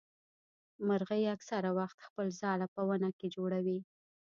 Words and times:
مرغۍ 0.87 1.23
اکثره 1.35 1.69
وخت 1.79 1.97
خپل 2.07 2.27
ځاله 2.39 2.67
په 2.75 2.81
ونه 2.89 3.09
کي 3.17 3.27
جوړوي. 3.35 3.79